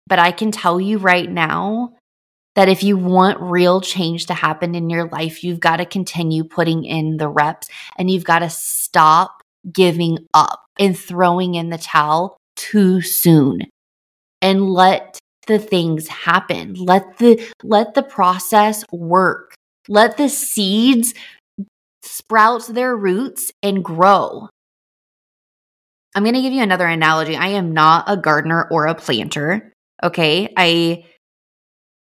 But 0.06 0.18
I 0.18 0.32
can 0.32 0.52
tell 0.52 0.80
you 0.80 0.98
right 0.98 1.30
now 1.30 1.94
that 2.60 2.68
if 2.68 2.82
you 2.82 2.98
want 2.98 3.40
real 3.40 3.80
change 3.80 4.26
to 4.26 4.34
happen 4.34 4.74
in 4.74 4.90
your 4.90 5.08
life, 5.08 5.42
you've 5.42 5.60
got 5.60 5.78
to 5.78 5.86
continue 5.86 6.44
putting 6.44 6.84
in 6.84 7.16
the 7.16 7.26
reps 7.26 7.70
and 7.96 8.10
you've 8.10 8.24
got 8.24 8.40
to 8.40 8.50
stop 8.50 9.40
giving 9.72 10.18
up 10.34 10.66
and 10.78 10.98
throwing 10.98 11.54
in 11.54 11.70
the 11.70 11.78
towel 11.78 12.36
too 12.56 13.00
soon 13.00 13.62
and 14.42 14.68
let 14.68 15.18
the 15.46 15.58
things 15.58 16.06
happen. 16.06 16.74
Let 16.74 17.16
the 17.16 17.42
let 17.62 17.94
the 17.94 18.02
process 18.02 18.84
work. 18.92 19.54
Let 19.88 20.18
the 20.18 20.28
seeds 20.28 21.14
sprout 22.02 22.66
their 22.66 22.94
roots 22.94 23.50
and 23.62 23.82
grow. 23.82 24.50
I'm 26.14 26.24
going 26.24 26.34
to 26.34 26.42
give 26.42 26.52
you 26.52 26.62
another 26.62 26.86
analogy. 26.86 27.36
I 27.36 27.48
am 27.48 27.72
not 27.72 28.04
a 28.06 28.18
gardener 28.18 28.68
or 28.70 28.84
a 28.84 28.94
planter 28.94 29.72
okay? 30.02 30.52
I 30.56 31.04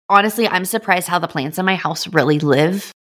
honestly 0.10 0.48
i'm 0.48 0.66
surprised 0.66 1.08
how 1.08 1.20
the 1.20 1.28
plants 1.28 1.58
in 1.58 1.66
my 1.66 1.76
house 1.76 2.08
really 2.08 2.40
live 2.40 2.92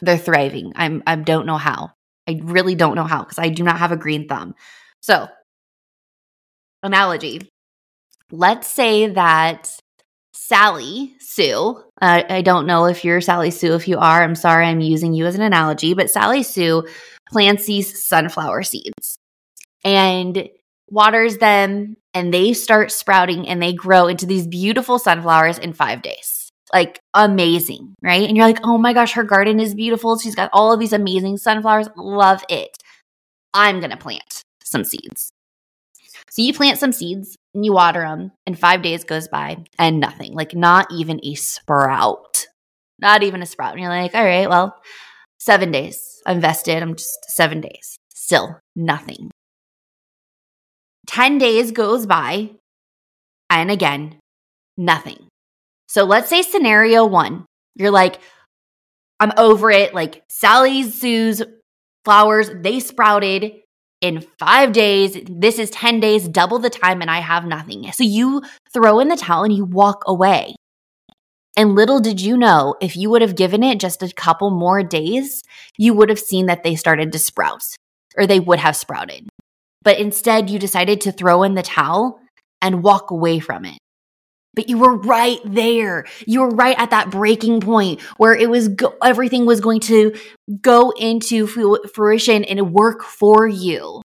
they're 0.00 0.18
thriving 0.18 0.72
i'm 0.76 1.02
i 1.06 1.14
don't 1.14 1.46
know 1.46 1.58
how 1.58 1.92
I 2.28 2.38
really 2.44 2.74
don't 2.74 2.94
know 2.94 3.04
how 3.04 3.22
because 3.22 3.38
I 3.38 3.48
do 3.48 3.62
not 3.62 3.78
have 3.78 3.90
a 3.90 3.96
green 3.96 4.28
thumb. 4.28 4.54
So, 5.00 5.28
analogy. 6.82 7.48
Let's 8.30 8.68
say 8.68 9.06
that 9.06 9.74
Sally 10.34 11.14
Sue, 11.18 11.82
uh, 12.02 12.22
I 12.28 12.42
don't 12.42 12.66
know 12.66 12.84
if 12.84 13.02
you're 13.02 13.22
Sally 13.22 13.50
Sue. 13.50 13.74
If 13.74 13.88
you 13.88 13.96
are, 13.96 14.22
I'm 14.22 14.34
sorry 14.34 14.66
I'm 14.66 14.80
using 14.80 15.14
you 15.14 15.24
as 15.24 15.36
an 15.36 15.40
analogy, 15.40 15.94
but 15.94 16.10
Sally 16.10 16.42
Sue 16.42 16.86
plants 17.30 17.64
these 17.64 18.04
sunflower 18.04 18.62
seeds 18.64 19.18
and 19.82 20.50
waters 20.90 21.38
them, 21.38 21.96
and 22.12 22.32
they 22.32 22.52
start 22.52 22.92
sprouting 22.92 23.48
and 23.48 23.62
they 23.62 23.72
grow 23.72 24.06
into 24.06 24.26
these 24.26 24.46
beautiful 24.46 24.98
sunflowers 24.98 25.58
in 25.58 25.72
five 25.72 26.02
days 26.02 26.37
like 26.72 27.00
amazing, 27.14 27.94
right? 28.02 28.26
And 28.28 28.36
you're 28.36 28.46
like, 28.46 28.60
oh 28.64 28.78
my 28.78 28.92
gosh, 28.92 29.12
her 29.12 29.24
garden 29.24 29.60
is 29.60 29.74
beautiful. 29.74 30.18
She's 30.18 30.34
got 30.34 30.50
all 30.52 30.72
of 30.72 30.80
these 30.80 30.92
amazing 30.92 31.38
sunflowers. 31.38 31.88
Love 31.96 32.44
it. 32.48 32.76
I'm 33.54 33.80
going 33.80 33.90
to 33.90 33.96
plant 33.96 34.42
some 34.62 34.84
seeds. 34.84 35.30
So 36.30 36.42
you 36.42 36.52
plant 36.52 36.78
some 36.78 36.92
seeds 36.92 37.36
and 37.54 37.64
you 37.64 37.72
water 37.72 38.00
them, 38.00 38.32
and 38.46 38.58
five 38.58 38.82
days 38.82 39.02
goes 39.04 39.28
by 39.28 39.64
and 39.78 39.98
nothing, 39.98 40.34
like 40.34 40.54
not 40.54 40.86
even 40.92 41.20
a 41.24 41.34
sprout, 41.34 42.46
not 43.00 43.22
even 43.22 43.42
a 43.42 43.46
sprout. 43.46 43.72
And 43.72 43.80
you're 43.80 43.88
like, 43.88 44.14
all 44.14 44.24
right, 44.24 44.48
well, 44.48 44.76
seven 45.38 45.70
days. 45.72 46.20
I'm 46.26 46.40
vested. 46.40 46.82
I'm 46.82 46.94
just 46.94 47.24
seven 47.30 47.60
days. 47.60 47.96
Still 48.10 48.60
nothing. 48.76 49.30
10 51.06 51.38
days 51.38 51.72
goes 51.72 52.04
by, 52.04 52.50
and 53.48 53.70
again, 53.70 54.16
nothing. 54.76 55.26
So 55.88 56.04
let's 56.04 56.28
say 56.28 56.42
scenario 56.42 57.06
one, 57.06 57.46
you're 57.74 57.90
like, 57.90 58.20
I'm 59.20 59.32
over 59.36 59.70
it. 59.70 59.94
Like 59.94 60.22
Sally 60.28 60.82
Sue's 60.84 61.42
flowers, 62.04 62.50
they 62.54 62.78
sprouted 62.80 63.54
in 64.00 64.20
five 64.38 64.72
days. 64.72 65.16
This 65.28 65.58
is 65.58 65.70
10 65.70 65.98
days, 66.00 66.28
double 66.28 66.58
the 66.58 66.70
time, 66.70 67.00
and 67.00 67.10
I 67.10 67.20
have 67.20 67.44
nothing. 67.44 67.90
So 67.92 68.04
you 68.04 68.42
throw 68.72 69.00
in 69.00 69.08
the 69.08 69.16
towel 69.16 69.44
and 69.44 69.52
you 69.52 69.64
walk 69.64 70.04
away. 70.06 70.54
And 71.56 71.74
little 71.74 71.98
did 71.98 72.20
you 72.20 72.36
know, 72.36 72.76
if 72.80 72.96
you 72.96 73.10
would 73.10 73.22
have 73.22 73.34
given 73.34 73.64
it 73.64 73.80
just 73.80 74.02
a 74.02 74.12
couple 74.12 74.50
more 74.50 74.84
days, 74.84 75.42
you 75.76 75.92
would 75.94 76.08
have 76.08 76.20
seen 76.20 76.46
that 76.46 76.62
they 76.62 76.76
started 76.76 77.10
to 77.12 77.18
sprout 77.18 77.64
or 78.16 78.26
they 78.26 78.38
would 78.38 78.60
have 78.60 78.76
sprouted. 78.76 79.28
But 79.82 79.98
instead, 79.98 80.50
you 80.50 80.58
decided 80.58 81.00
to 81.00 81.12
throw 81.12 81.42
in 81.42 81.54
the 81.54 81.62
towel 81.62 82.20
and 82.62 82.82
walk 82.82 83.10
away 83.10 83.40
from 83.40 83.64
it 83.64 83.78
but 84.58 84.68
you 84.68 84.76
were 84.76 84.96
right 84.96 85.38
there. 85.44 86.04
You 86.26 86.40
were 86.40 86.50
right 86.50 86.74
at 86.80 86.90
that 86.90 87.12
breaking 87.12 87.60
point 87.60 88.00
where 88.16 88.34
it 88.34 88.50
was 88.50 88.66
go- 88.66 88.96
everything 89.00 89.46
was 89.46 89.60
going 89.60 89.78
to 89.82 90.18
go 90.60 90.90
into 90.98 91.46
fruition 91.46 92.42
and 92.42 92.72
work 92.72 93.04
for 93.04 93.46
you. 93.46 94.02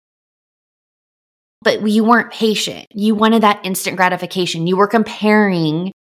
But 1.63 1.85
you 1.85 2.05
weren't 2.05 2.31
patient. 2.31 2.87
You 2.93 3.13
wanted 3.13 3.43
that 3.43 3.59
instant 3.65 3.97
gratification. 3.97 4.67
You 4.67 4.77
were 4.77 4.87
comparing 4.87 5.91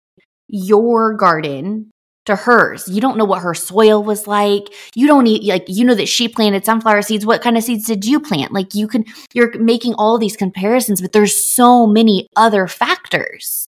your 0.46 1.14
garden 1.14 1.90
to 2.26 2.36
hers. 2.36 2.86
You 2.86 3.00
don't 3.00 3.18
know 3.18 3.24
what 3.24 3.42
her 3.42 3.52
soil 3.52 4.00
was 4.00 4.28
like. 4.28 4.68
You 4.94 5.08
don't 5.08 5.24
need 5.24 5.42
like 5.42 5.64
you 5.66 5.84
know 5.84 5.96
that 5.96 6.06
she 6.06 6.28
planted 6.28 6.64
sunflower 6.64 7.02
seeds. 7.02 7.26
What 7.26 7.42
kind 7.42 7.56
of 7.56 7.64
seeds 7.64 7.86
did 7.86 8.04
you 8.04 8.20
plant? 8.20 8.52
Like 8.52 8.76
you 8.76 8.86
can 8.86 9.06
you're 9.34 9.58
making 9.58 9.94
all 9.94 10.18
these 10.18 10.36
comparisons, 10.36 11.00
but 11.00 11.10
there's 11.10 11.36
so 11.36 11.84
many 11.84 12.28
other 12.36 12.68
factors. 12.68 13.66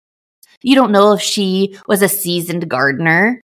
You 0.62 0.74
don't 0.74 0.92
know 0.92 1.12
if 1.12 1.20
she 1.20 1.76
was 1.86 2.02
a 2.02 2.08
seasoned 2.08 2.68
gardener 2.68 3.40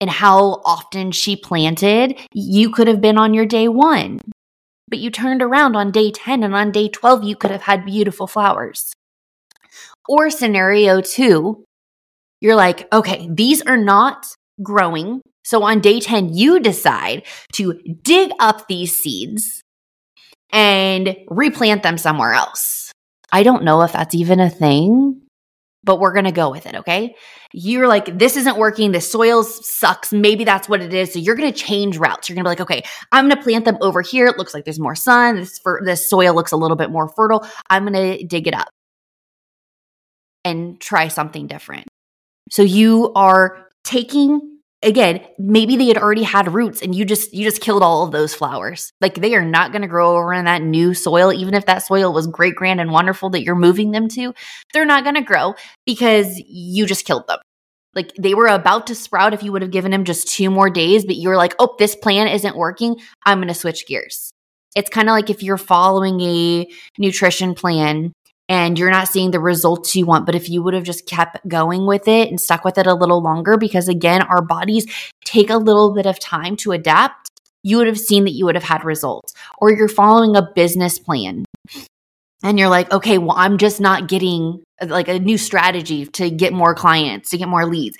and 0.00 0.08
how 0.08 0.62
often 0.64 1.10
she 1.10 1.36
planted. 1.36 2.18
You 2.32 2.70
could 2.70 2.86
have 2.86 3.00
been 3.00 3.18
on 3.18 3.34
your 3.34 3.46
day 3.46 3.68
one, 3.68 4.20
but 4.88 4.98
you 4.98 5.10
turned 5.10 5.42
around 5.42 5.74
on 5.76 5.90
day 5.90 6.10
10 6.10 6.42
and 6.44 6.54
on 6.54 6.70
day 6.70 6.88
12, 6.88 7.24
you 7.24 7.36
could 7.36 7.50
have 7.50 7.62
had 7.62 7.84
beautiful 7.84 8.26
flowers. 8.26 8.92
Or 10.08 10.30
scenario 10.30 11.00
two, 11.00 11.64
you're 12.40 12.54
like, 12.54 12.90
okay, 12.92 13.28
these 13.30 13.60
are 13.62 13.76
not 13.76 14.26
growing. 14.62 15.20
So 15.44 15.64
on 15.64 15.80
day 15.80 16.00
10, 16.00 16.34
you 16.34 16.60
decide 16.60 17.24
to 17.54 17.80
dig 18.02 18.30
up 18.38 18.68
these 18.68 18.96
seeds 18.96 19.62
and 20.52 21.16
replant 21.28 21.82
them 21.82 21.98
somewhere 21.98 22.32
else. 22.32 22.92
I 23.32 23.42
don't 23.42 23.64
know 23.64 23.82
if 23.82 23.92
that's 23.92 24.14
even 24.14 24.40
a 24.40 24.48
thing 24.48 25.27
but 25.88 26.00
we're 26.00 26.12
going 26.12 26.26
to 26.26 26.32
go 26.32 26.50
with 26.50 26.66
it. 26.66 26.74
Okay. 26.74 27.16
You're 27.54 27.88
like, 27.88 28.18
this 28.18 28.36
isn't 28.36 28.58
working. 28.58 28.92
The 28.92 29.00
soil 29.00 29.42
sucks. 29.42 30.12
Maybe 30.12 30.44
that's 30.44 30.68
what 30.68 30.82
it 30.82 30.92
is. 30.92 31.14
So 31.14 31.18
you're 31.18 31.34
going 31.34 31.50
to 31.50 31.58
change 31.58 31.96
routes. 31.96 32.28
You're 32.28 32.34
going 32.34 32.44
to 32.44 32.48
be 32.48 32.50
like, 32.50 32.60
okay, 32.60 32.82
I'm 33.10 33.26
going 33.26 33.34
to 33.34 33.42
plant 33.42 33.64
them 33.64 33.78
over 33.80 34.02
here. 34.02 34.26
It 34.26 34.36
looks 34.36 34.52
like 34.52 34.66
there's 34.66 34.78
more 34.78 34.94
sun. 34.94 35.36
This, 35.36 35.58
for, 35.58 35.80
this 35.82 36.06
soil 36.06 36.34
looks 36.34 36.52
a 36.52 36.58
little 36.58 36.76
bit 36.76 36.90
more 36.90 37.08
fertile. 37.08 37.48
I'm 37.70 37.86
going 37.86 38.18
to 38.18 38.22
dig 38.22 38.46
it 38.46 38.52
up 38.52 38.68
and 40.44 40.78
try 40.78 41.08
something 41.08 41.46
different. 41.46 41.88
So 42.50 42.60
you 42.60 43.10
are 43.14 43.66
taking 43.82 44.57
again 44.82 45.24
maybe 45.38 45.76
they 45.76 45.88
had 45.88 45.98
already 45.98 46.22
had 46.22 46.54
roots 46.54 46.82
and 46.82 46.94
you 46.94 47.04
just 47.04 47.32
you 47.34 47.44
just 47.44 47.60
killed 47.60 47.82
all 47.82 48.04
of 48.04 48.12
those 48.12 48.34
flowers. 48.34 48.92
Like 49.00 49.14
they 49.14 49.34
are 49.34 49.44
not 49.44 49.72
going 49.72 49.82
to 49.82 49.88
grow 49.88 50.16
over 50.16 50.32
in 50.32 50.44
that 50.44 50.62
new 50.62 50.94
soil 50.94 51.32
even 51.32 51.54
if 51.54 51.66
that 51.66 51.78
soil 51.78 52.12
was 52.12 52.26
great 52.26 52.54
grand 52.54 52.80
and 52.80 52.90
wonderful 52.90 53.30
that 53.30 53.42
you're 53.42 53.56
moving 53.56 53.90
them 53.90 54.08
to 54.08 54.32
they're 54.72 54.84
not 54.84 55.04
going 55.04 55.16
to 55.16 55.22
grow 55.22 55.54
because 55.86 56.40
you 56.46 56.86
just 56.86 57.04
killed 57.04 57.26
them. 57.26 57.40
Like 57.94 58.12
they 58.14 58.34
were 58.34 58.48
about 58.48 58.86
to 58.88 58.94
sprout 58.94 59.34
if 59.34 59.42
you 59.42 59.52
would 59.52 59.62
have 59.62 59.70
given 59.70 59.90
them 59.90 60.04
just 60.04 60.28
two 60.28 60.50
more 60.50 60.70
days 60.70 61.04
but 61.04 61.16
you're 61.16 61.36
like 61.36 61.54
oh 61.58 61.74
this 61.78 61.96
plan 61.96 62.28
isn't 62.28 62.56
working. 62.56 62.96
I'm 63.26 63.38
going 63.38 63.48
to 63.48 63.54
switch 63.54 63.86
gears. 63.86 64.30
It's 64.76 64.90
kind 64.90 65.08
of 65.08 65.12
like 65.12 65.30
if 65.30 65.42
you're 65.42 65.58
following 65.58 66.20
a 66.20 66.68
nutrition 66.98 67.54
plan 67.54 68.12
and 68.48 68.78
you're 68.78 68.90
not 68.90 69.08
seeing 69.08 69.30
the 69.30 69.40
results 69.40 69.94
you 69.94 70.06
want. 70.06 70.24
But 70.26 70.34
if 70.34 70.48
you 70.48 70.62
would 70.62 70.74
have 70.74 70.84
just 70.84 71.06
kept 71.06 71.46
going 71.46 71.86
with 71.86 72.08
it 72.08 72.28
and 72.28 72.40
stuck 72.40 72.64
with 72.64 72.78
it 72.78 72.86
a 72.86 72.94
little 72.94 73.22
longer, 73.22 73.56
because 73.56 73.88
again, 73.88 74.22
our 74.22 74.40
bodies 74.42 74.86
take 75.24 75.50
a 75.50 75.58
little 75.58 75.94
bit 75.94 76.06
of 76.06 76.18
time 76.18 76.56
to 76.56 76.72
adapt. 76.72 77.30
you 77.62 77.76
would 77.76 77.86
have 77.86 77.98
seen 77.98 78.24
that 78.24 78.32
you 78.32 78.44
would 78.44 78.54
have 78.54 78.64
had 78.64 78.84
results. 78.84 79.34
Or 79.58 79.70
you're 79.70 79.88
following 79.88 80.36
a 80.36 80.48
business 80.54 80.98
plan 80.98 81.44
and 82.42 82.58
you're 82.58 82.68
like, 82.68 82.90
okay, 82.92 83.18
well, 83.18 83.36
I'm 83.36 83.58
just 83.58 83.80
not 83.80 84.08
getting 84.08 84.62
like 84.86 85.08
a 85.08 85.18
new 85.18 85.36
strategy 85.38 86.06
to 86.06 86.30
get 86.30 86.52
more 86.52 86.74
clients, 86.74 87.30
to 87.30 87.38
get 87.38 87.48
more 87.48 87.66
leads. 87.66 87.96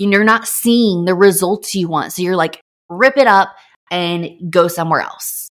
And 0.00 0.12
you're 0.12 0.24
not 0.24 0.48
seeing 0.48 1.04
the 1.04 1.14
results 1.14 1.74
you 1.74 1.88
want. 1.88 2.12
So 2.12 2.22
you're 2.22 2.36
like, 2.36 2.60
rip 2.88 3.16
it 3.16 3.26
up 3.26 3.54
and 3.90 4.50
go 4.50 4.66
somewhere 4.68 5.00
else. 5.00 5.48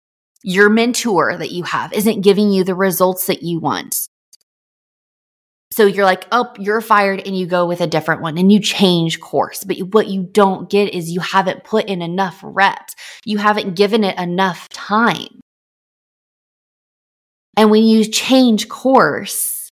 Your 0.42 0.68
mentor 0.68 1.36
that 1.36 1.52
you 1.52 1.62
have 1.62 1.92
isn't 1.92 2.20
giving 2.20 2.50
you 2.50 2.64
the 2.64 2.74
results 2.74 3.26
that 3.28 3.42
you 3.42 3.60
want. 3.60 4.06
So 5.74 5.86
you're 5.86 6.04
like, 6.04 6.28
oh, 6.30 6.52
you're 6.56 6.80
fired, 6.80 7.26
and 7.26 7.36
you 7.36 7.46
go 7.46 7.66
with 7.66 7.80
a 7.80 7.88
different 7.88 8.22
one 8.22 8.38
and 8.38 8.52
you 8.52 8.60
change 8.60 9.18
course. 9.18 9.64
But 9.64 9.78
what 9.92 10.06
you 10.06 10.22
don't 10.22 10.70
get 10.70 10.94
is 10.94 11.10
you 11.10 11.18
haven't 11.18 11.64
put 11.64 11.86
in 11.86 12.00
enough 12.00 12.38
reps, 12.44 12.94
you 13.24 13.38
haven't 13.38 13.74
given 13.74 14.04
it 14.04 14.16
enough 14.16 14.68
time. 14.68 15.40
And 17.56 17.72
when 17.72 17.82
you 17.82 18.04
change 18.04 18.68
course, 18.68 19.68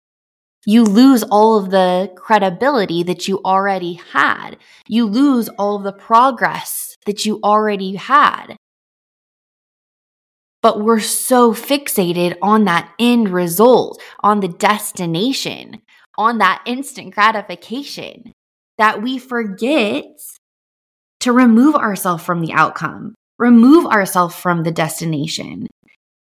you 0.66 0.84
lose 0.84 1.22
all 1.22 1.56
of 1.56 1.70
the 1.70 2.12
credibility 2.14 3.02
that 3.04 3.26
you 3.26 3.40
already 3.42 3.94
had. 3.94 4.58
You 4.86 5.06
lose 5.06 5.48
all 5.48 5.76
of 5.76 5.84
the 5.84 5.92
progress 5.92 6.98
that 7.06 7.24
you 7.24 7.40
already 7.42 7.94
had. 7.94 8.56
But 10.60 10.80
we're 10.80 11.00
so 11.00 11.54
fixated 11.54 12.36
on 12.42 12.64
that 12.64 12.92
end 12.98 13.28
result, 13.28 14.02
on 14.20 14.40
the 14.40 14.48
destination, 14.48 15.80
on 16.18 16.38
that 16.38 16.62
instant 16.66 17.14
gratification 17.14 18.32
that 18.78 19.02
we 19.02 19.18
forget 19.18 20.04
to 21.20 21.32
remove 21.32 21.74
ourselves 21.74 22.22
from 22.22 22.40
the 22.40 22.52
outcome, 22.52 23.14
remove 23.38 23.86
ourselves 23.86 24.34
from 24.34 24.62
the 24.62 24.70
destination, 24.70 25.66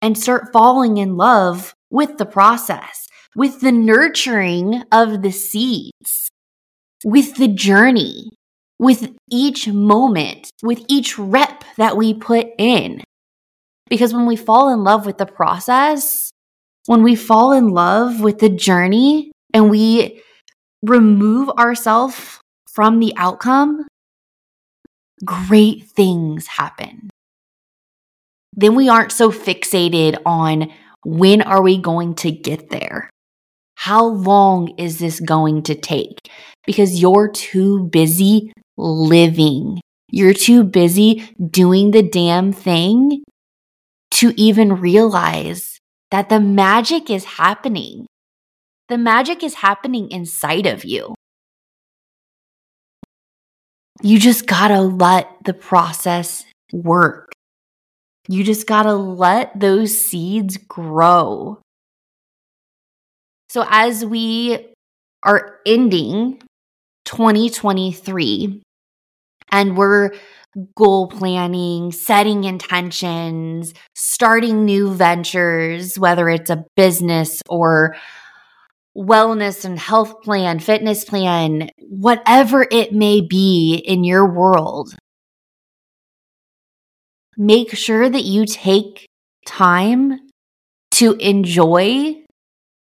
and 0.02 0.18
start 0.18 0.52
falling 0.52 0.96
in 0.96 1.16
love 1.16 1.74
with 1.90 2.18
the 2.18 2.26
process, 2.26 3.06
with 3.36 3.60
the 3.60 3.72
nurturing 3.72 4.82
of 4.92 5.22
the 5.22 5.32
seeds, 5.32 6.28
with 7.04 7.36
the 7.36 7.48
journey, 7.48 8.30
with 8.78 9.14
each 9.30 9.68
moment, 9.68 10.50
with 10.62 10.84
each 10.88 11.18
rep 11.18 11.64
that 11.76 11.96
we 11.96 12.14
put 12.14 12.46
in. 12.58 13.02
Because 13.88 14.14
when 14.14 14.26
we 14.26 14.36
fall 14.36 14.72
in 14.72 14.84
love 14.84 15.04
with 15.06 15.18
the 15.18 15.26
process, 15.26 16.30
when 16.86 17.02
we 17.02 17.14
fall 17.14 17.52
in 17.52 17.68
love 17.68 18.20
with 18.20 18.38
the 18.38 18.48
journey 18.48 19.32
and 19.52 19.70
we 19.70 20.22
remove 20.82 21.48
ourselves 21.50 22.40
from 22.68 23.00
the 23.00 23.12
outcome, 23.16 23.86
great 25.24 25.84
things 25.88 26.46
happen. 26.46 27.10
Then 28.54 28.74
we 28.74 28.88
aren't 28.88 29.12
so 29.12 29.30
fixated 29.30 30.20
on 30.24 30.72
when 31.04 31.42
are 31.42 31.62
we 31.62 31.78
going 31.78 32.14
to 32.16 32.30
get 32.30 32.70
there? 32.70 33.10
How 33.76 34.04
long 34.04 34.74
is 34.76 34.98
this 34.98 35.20
going 35.20 35.62
to 35.64 35.74
take? 35.74 36.18
Because 36.66 37.00
you're 37.00 37.28
too 37.28 37.84
busy 37.84 38.52
living. 38.76 39.80
You're 40.10 40.34
too 40.34 40.64
busy 40.64 41.34
doing 41.50 41.92
the 41.92 42.02
damn 42.02 42.52
thing 42.52 43.22
to 44.12 44.34
even 44.36 44.80
realize 44.80 45.78
that 46.10 46.28
the 46.28 46.40
magic 46.40 47.08
is 47.08 47.24
happening. 47.24 48.06
The 48.90 48.98
magic 48.98 49.44
is 49.44 49.54
happening 49.54 50.10
inside 50.10 50.66
of 50.66 50.84
you. 50.84 51.14
You 54.02 54.18
just 54.18 54.48
gotta 54.48 54.80
let 54.80 55.30
the 55.44 55.54
process 55.54 56.44
work. 56.72 57.30
You 58.26 58.42
just 58.42 58.66
gotta 58.66 58.94
let 58.94 59.58
those 59.60 59.96
seeds 59.96 60.56
grow. 60.56 61.60
So, 63.48 63.64
as 63.68 64.04
we 64.04 64.74
are 65.22 65.60
ending 65.64 66.42
2023 67.04 68.60
and 69.52 69.76
we're 69.76 70.10
goal 70.74 71.06
planning, 71.06 71.92
setting 71.92 72.42
intentions, 72.42 73.72
starting 73.94 74.64
new 74.64 74.92
ventures, 74.92 75.96
whether 75.96 76.28
it's 76.28 76.50
a 76.50 76.64
business 76.74 77.40
or 77.48 77.94
wellness 78.96 79.64
and 79.64 79.78
health 79.78 80.22
plan, 80.22 80.58
fitness 80.58 81.04
plan, 81.04 81.70
whatever 81.78 82.66
it 82.70 82.92
may 82.92 83.20
be 83.20 83.74
in 83.76 84.04
your 84.04 84.26
world. 84.26 84.94
Make 87.36 87.74
sure 87.74 88.08
that 88.08 88.24
you 88.24 88.44
take 88.46 89.06
time 89.46 90.18
to 90.92 91.14
enjoy 91.14 92.16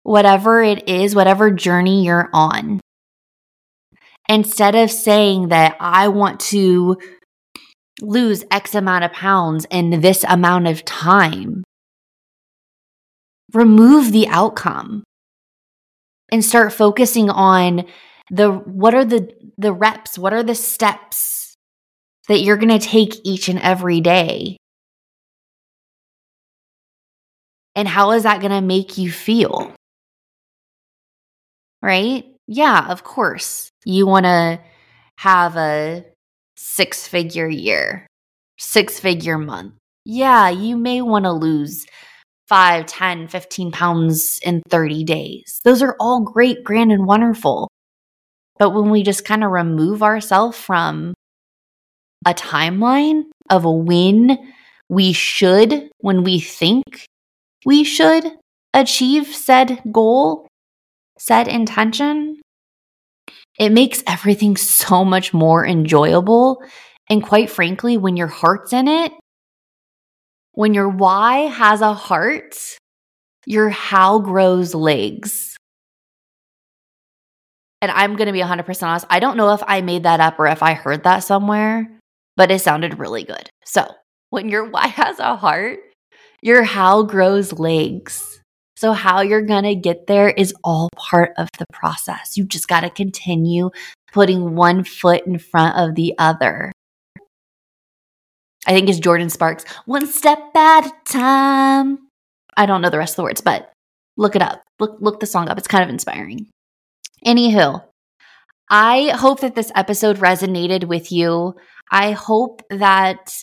whatever 0.03 0.61
it 0.61 0.87
is, 0.87 1.15
whatever 1.15 1.49
journey 1.49 2.05
you're 2.05 2.29
on. 2.33 2.79
Instead 4.29 4.75
of 4.75 4.91
saying 4.91 5.49
that 5.49 5.75
I 5.79 6.09
want 6.09 6.39
to 6.41 6.97
lose 8.01 8.43
X 8.51 8.75
amount 8.75 9.05
of 9.05 9.13
pounds 9.13 9.65
in 9.69 10.01
this 10.01 10.23
amount 10.27 10.67
of 10.67 10.83
time. 10.85 11.63
Remove 13.53 14.11
the 14.11 14.27
outcome 14.27 15.03
and 16.31 16.43
start 16.43 16.73
focusing 16.73 17.29
on 17.29 17.85
the 18.31 18.51
what 18.51 18.93
are 18.95 19.05
the 19.05 19.29
the 19.57 19.73
reps, 19.73 20.17
what 20.17 20.33
are 20.33 20.43
the 20.43 20.55
steps 20.55 21.55
that 22.27 22.39
you're 22.39 22.57
going 22.57 22.77
to 22.77 22.85
take 22.85 23.15
each 23.23 23.49
and 23.49 23.59
every 23.59 24.01
day? 24.01 24.57
And 27.75 27.87
how 27.87 28.11
is 28.11 28.23
that 28.23 28.39
going 28.39 28.51
to 28.51 28.61
make 28.61 28.97
you 28.97 29.11
feel? 29.11 29.73
Right? 31.81 32.25
Yeah, 32.47 32.89
of 32.89 33.03
course. 33.03 33.69
You 33.85 34.07
want 34.07 34.25
to 34.25 34.59
have 35.17 35.57
a 35.57 36.05
six 36.55 37.07
figure 37.07 37.49
year, 37.49 38.07
six 38.57 38.99
figure 38.99 39.37
month. 39.37 39.73
Yeah, 40.05 40.49
you 40.49 40.77
may 40.77 41.01
want 41.01 41.25
to 41.25 41.31
lose 41.31 41.85
5, 42.53 42.85
10, 42.85 43.27
15 43.29 43.71
pounds 43.71 44.39
in 44.43 44.61
30 44.69 45.03
days. 45.05 45.59
Those 45.63 45.81
are 45.81 45.95
all 45.99 46.21
great, 46.21 46.63
grand, 46.63 46.91
and 46.91 47.07
wonderful. 47.07 47.67
But 48.59 48.75
when 48.75 48.91
we 48.91 49.01
just 49.01 49.25
kind 49.25 49.43
of 49.43 49.49
remove 49.49 50.03
ourselves 50.03 50.55
from 50.55 51.15
a 52.27 52.35
timeline 52.35 53.23
of 53.49 53.65
when 53.65 54.37
we 54.87 55.13
should, 55.13 55.89
when 56.01 56.23
we 56.23 56.39
think 56.39 57.07
we 57.65 57.83
should 57.83 58.23
achieve 58.75 59.33
said 59.33 59.81
goal, 59.91 60.47
said 61.17 61.47
intention, 61.47 62.39
it 63.57 63.71
makes 63.71 64.03
everything 64.05 64.57
so 64.57 65.03
much 65.03 65.33
more 65.33 65.65
enjoyable. 65.65 66.61
And 67.09 67.23
quite 67.23 67.49
frankly, 67.49 67.97
when 67.97 68.15
your 68.15 68.27
heart's 68.27 68.73
in 68.73 68.87
it, 68.87 69.11
when 70.53 70.73
your 70.73 70.87
why 70.87 71.47
has 71.47 71.81
a 71.81 71.93
heart, 71.93 72.55
your 73.45 73.69
how 73.69 74.19
grows 74.19 74.73
legs. 74.73 75.57
And 77.81 77.91
I'm 77.91 78.15
going 78.15 78.27
to 78.27 78.33
be 78.33 78.39
100% 78.39 78.83
honest. 78.83 79.05
I 79.09 79.19
don't 79.19 79.35
know 79.35 79.53
if 79.53 79.61
I 79.67 79.81
made 79.81 80.03
that 80.03 80.21
up 80.21 80.39
or 80.39 80.47
if 80.47 80.63
I 80.63 80.73
heard 80.73 81.03
that 81.03 81.19
somewhere, 81.19 81.89
but 82.37 82.49
it 82.49 82.59
sounded 82.59 82.99
really 82.99 83.23
good. 83.23 83.49
So, 83.65 83.85
when 84.29 84.47
your 84.47 84.63
why 84.69 84.87
has 84.87 85.19
a 85.19 85.35
heart, 85.35 85.79
your 86.41 86.63
how 86.63 87.03
grows 87.03 87.53
legs. 87.53 88.39
So, 88.77 88.93
how 88.93 89.21
you're 89.21 89.41
going 89.41 89.63
to 89.63 89.75
get 89.75 90.07
there 90.07 90.29
is 90.29 90.53
all 90.63 90.89
part 90.95 91.31
of 91.37 91.49
the 91.57 91.65
process. 91.73 92.37
You 92.37 92.45
just 92.45 92.67
got 92.67 92.81
to 92.81 92.89
continue 92.89 93.71
putting 94.13 94.55
one 94.55 94.83
foot 94.83 95.25
in 95.25 95.39
front 95.39 95.77
of 95.77 95.95
the 95.95 96.13
other. 96.17 96.71
I 98.65 98.73
think 98.73 98.89
it's 98.89 98.99
Jordin 98.99 99.31
Sparks, 99.31 99.65
one 99.85 100.07
step 100.07 100.39
at 100.55 100.85
a 100.85 100.93
time. 101.05 101.99
I 102.55 102.65
don't 102.65 102.81
know 102.81 102.89
the 102.89 102.97
rest 102.97 103.13
of 103.13 103.17
the 103.17 103.23
words, 103.23 103.41
but 103.41 103.71
look 104.15 104.35
it 104.35 104.41
up. 104.41 104.63
Look, 104.79 104.97
look 104.99 105.19
the 105.19 105.25
song 105.25 105.49
up. 105.49 105.57
It's 105.57 105.67
kind 105.67 105.83
of 105.83 105.89
inspiring. 105.89 106.47
Anywho, 107.25 107.83
I 108.69 109.09
hope 109.15 109.41
that 109.41 109.55
this 109.55 109.71
episode 109.75 110.17
resonated 110.17 110.85
with 110.85 111.11
you. 111.11 111.55
I 111.91 112.11
hope 112.11 112.61
that 112.69 113.33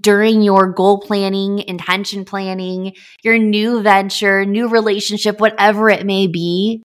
during 0.00 0.42
your 0.42 0.70
goal 0.70 1.00
planning, 1.00 1.60
intention 1.60 2.24
planning, 2.24 2.94
your 3.22 3.38
new 3.38 3.82
venture, 3.82 4.44
new 4.44 4.68
relationship, 4.68 5.40
whatever 5.40 5.88
it 5.88 6.04
may 6.04 6.26
be. 6.26 6.82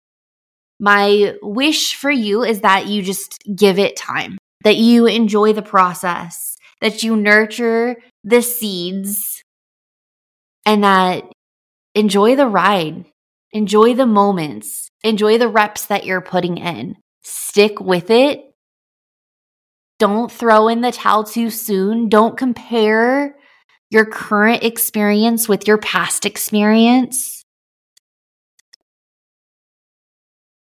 My 0.81 1.35
wish 1.43 1.95
for 1.95 2.11
you 2.11 2.43
is 2.43 2.61
that 2.61 2.87
you 2.87 3.03
just 3.03 3.39
give 3.55 3.79
it 3.79 3.97
time, 3.97 4.39
that 4.65 4.77
you 4.77 5.07
enjoy 5.07 5.53
the 5.53 5.63
process, 5.63 6.57
that 6.81 7.03
you 7.03 7.17
nurture 7.17 7.97
the 8.25 8.43
seeds, 8.43 9.43
and 10.65 10.85
that 10.85 11.25
enjoy 11.95 12.37
the 12.37 12.47
ride, 12.47 13.07
enjoy 13.53 13.95
the 13.95 14.07
moments, 14.07 14.89
enjoy 15.03 15.39
the 15.39 15.49
reps 15.49 15.87
that 15.87 16.05
you're 16.05 16.21
putting 16.21 16.59
in. 16.59 16.97
Stick 17.23 17.81
with 17.81 18.11
it 18.11 18.49
don't 19.99 20.31
throw 20.31 20.69
in 20.69 20.81
the 20.81 20.93
towel 20.93 21.25
too 21.25 21.51
soon. 21.51 22.09
Don't 22.09 22.37
compare 22.37 23.35
your 23.91 24.05
current 24.05 24.63
experience 24.63 25.49
with 25.49 25.67
your 25.67 25.79
past 25.79 26.25
experience. 26.25 27.45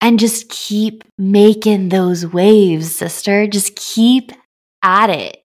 And 0.01 0.19
just 0.19 0.49
keep 0.49 1.05
making 1.17 1.87
those 1.87 2.27
waves, 2.27 2.93
sister. 2.93 3.47
Just 3.47 3.77
keep 3.77 4.33
at 4.83 5.09
it. 5.09 5.42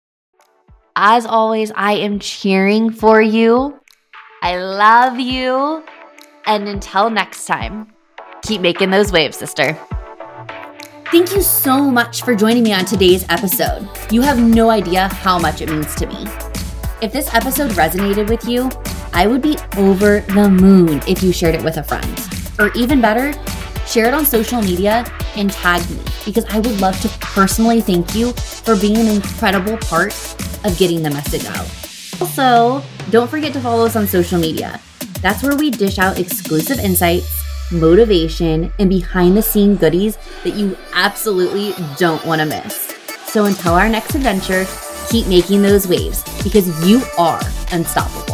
As 0.95 1.25
always, 1.25 1.71
I 1.75 1.93
am 1.93 2.19
cheering 2.19 2.91
for 2.91 3.21
you. 3.21 3.79
I 4.41 4.57
love 4.57 5.19
you. 5.19 5.83
And 6.45 6.67
until 6.67 7.09
next 7.09 7.45
time, 7.45 7.93
keep 8.41 8.59
making 8.59 8.89
those 8.89 9.11
waves, 9.11 9.37
sister. 9.37 9.77
Thank 11.11 11.33
you 11.33 11.41
so 11.41 11.89
much 11.89 12.23
for 12.23 12.35
joining 12.35 12.63
me 12.63 12.73
on 12.73 12.83
today's 12.83 13.25
episode. 13.29 13.87
You 14.11 14.21
have 14.21 14.39
no 14.39 14.69
idea 14.69 15.07
how 15.07 15.39
much 15.39 15.61
it 15.61 15.69
means 15.69 15.95
to 15.95 16.07
me. 16.07 16.27
If 17.01 17.13
this 17.13 17.33
episode 17.33 17.71
resonated 17.71 18.29
with 18.29 18.45
you, 18.45 18.69
I 19.13 19.27
would 19.27 19.41
be 19.41 19.57
over 19.77 20.21
the 20.21 20.49
moon 20.49 21.01
if 21.07 21.23
you 21.23 21.31
shared 21.31 21.55
it 21.55 21.63
with 21.63 21.77
a 21.77 21.83
friend. 21.83 22.19
Or 22.59 22.71
even 22.73 22.99
better, 22.99 23.33
share 23.87 24.07
it 24.07 24.13
on 24.13 24.25
social 24.25 24.61
media 24.61 25.05
and 25.35 25.51
tag 25.51 25.89
me 25.89 25.99
because 26.25 26.45
I 26.45 26.59
would 26.59 26.79
love 26.81 26.99
to 27.01 27.09
personally 27.19 27.81
thank 27.81 28.13
you 28.13 28.33
for 28.33 28.75
being 28.75 28.97
an 28.97 29.07
incredible 29.07 29.77
part 29.77 30.13
of 30.63 30.77
getting 30.77 31.03
the 31.03 31.09
message 31.09 31.45
out. 31.45 31.67
Also, 32.21 32.83
don't 33.09 33.29
forget 33.29 33.53
to 33.53 33.59
follow 33.59 33.85
us 33.85 33.95
on 33.95 34.07
social 34.07 34.39
media. 34.39 34.79
That's 35.21 35.43
where 35.43 35.55
we 35.55 35.69
dish 35.69 35.99
out 35.99 36.19
exclusive 36.19 36.79
insights, 36.79 37.43
motivation, 37.71 38.71
and 38.79 38.89
behind 38.89 39.35
the 39.35 39.41
scene 39.41 39.75
goodies 39.75 40.17
that 40.43 40.55
you 40.55 40.77
absolutely 40.93 41.73
don't 41.97 42.23
want 42.25 42.41
to 42.41 42.45
miss. 42.45 42.95
So 43.25 43.45
until 43.45 43.73
our 43.73 43.89
next 43.89 44.15
adventure, 44.15 44.65
keep 45.09 45.27
making 45.27 45.61
those 45.61 45.87
waves 45.87 46.23
because 46.43 46.67
you 46.87 47.01
are 47.17 47.41
unstoppable. 47.71 48.30